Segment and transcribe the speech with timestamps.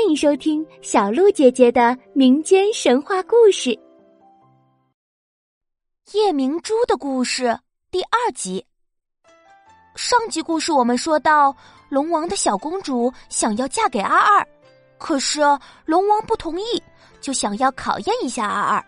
[0.00, 3.68] 欢迎收听小鹿姐姐的民间神话故事
[6.12, 7.48] 《夜明珠的故事》
[7.90, 8.64] 第二集。
[9.96, 11.54] 上集故事我们说到，
[11.90, 14.48] 龙王的小公主想要嫁给阿二，
[14.98, 15.42] 可是
[15.84, 16.82] 龙王不同意，
[17.20, 18.82] 就想要考验一下阿二。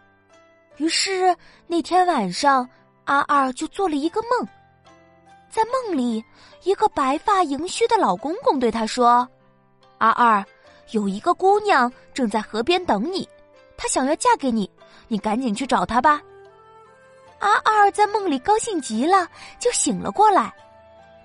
[0.79, 1.37] 于是
[1.67, 2.67] 那天晚上，
[3.05, 4.49] 阿二就做了一个梦，
[5.51, 6.25] 在梦里，
[6.63, 9.29] 一个白发盈须的老公公对他说
[10.01, 10.43] ：“阿二。”
[10.91, 13.29] 有一个姑娘正在河边等你，
[13.77, 14.71] 她想要嫁给你，
[15.09, 16.21] 你赶紧去找她吧。
[17.39, 19.27] 阿二在梦里高兴极了，
[19.59, 20.53] 就醒了过来。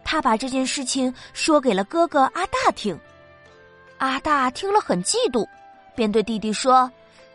[0.04, 2.98] 他把这件事情说给了哥哥阿大听。
[3.98, 5.46] 阿大听了很嫉妒，
[5.96, 6.90] 便对弟弟说：“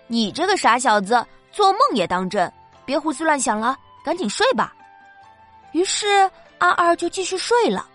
[0.09, 2.51] 你这个傻小子，做梦也当真，
[2.87, 4.75] 别胡思乱想了，赶紧睡吧。”
[5.73, 7.87] 于是阿二就继续睡了。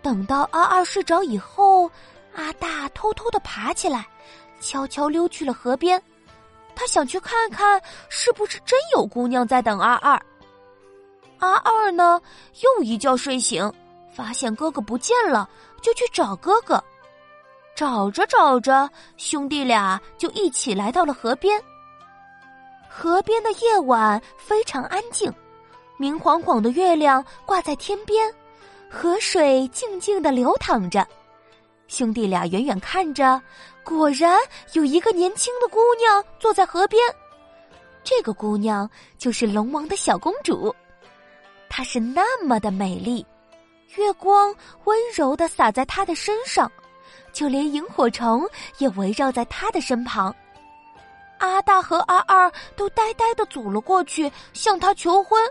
[0.00, 1.90] 等到阿二睡着以后。
[2.34, 4.06] 阿大偷偷的爬起来，
[4.60, 6.02] 悄悄溜去了河边。
[6.74, 10.20] 他想去看看是不是真有姑娘在等阿二。
[11.38, 12.20] 阿二呢，
[12.62, 13.72] 又一觉睡醒，
[14.12, 15.48] 发现哥哥不见了，
[15.80, 16.82] 就去找哥哥。
[17.76, 21.60] 找着找着，兄弟俩就一起来到了河边。
[22.88, 25.32] 河边的夜晚非常安静，
[25.96, 28.32] 明晃晃的月亮挂在天边，
[28.88, 31.06] 河水静静的流淌着。
[31.86, 33.40] 兄弟俩远远看着，
[33.84, 34.38] 果然
[34.72, 37.00] 有一个年轻的姑娘坐在河边。
[38.02, 40.74] 这个姑娘就是龙王的小公主，
[41.68, 43.24] 她是那么的美丽，
[43.96, 46.70] 月光温柔的洒在她的身上，
[47.32, 48.46] 就连萤火虫
[48.78, 50.34] 也围绕在她的身旁。
[51.38, 55.42] 阿大和阿二都呆呆的走了过去，向她求婚。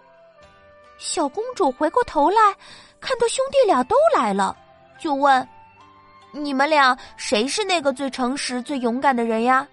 [0.98, 2.56] 小公主回过头来，
[3.00, 4.56] 看到兄弟俩都来了，
[5.00, 5.48] 就问。
[6.36, 9.66] 你们俩谁是那个最诚实、最勇敢的人呀？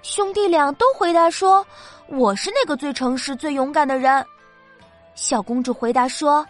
[0.00, 1.66] 兄弟俩都回答说
[2.06, 4.24] ：“我是那个最诚实、最勇敢的人。”
[5.16, 6.46] 小公主回答说：“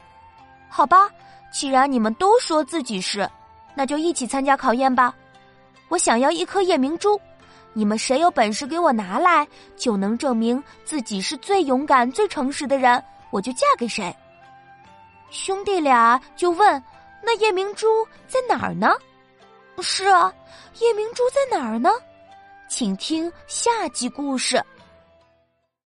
[0.69, 1.09] 好吧，
[1.50, 3.28] 既然你们都说自己是，
[3.75, 5.15] 那就一起参加考验吧。
[5.88, 7.19] 我想要一颗夜明珠，
[7.72, 14.15] 你们谁有本事给我拿来，就能证明自己是最勇敢、最诚实的人，我就嫁给谁。”
[15.31, 16.82] 兄弟俩就问
[17.25, 18.91] ：“那夜明珠在哪儿呢？”
[19.81, 20.33] 是啊，
[20.81, 21.88] 夜明珠在哪儿呢？
[22.69, 24.62] 请听下集故事。